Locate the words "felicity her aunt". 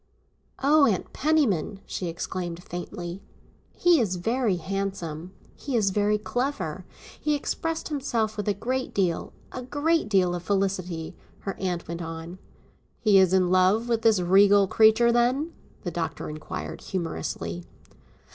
10.41-11.87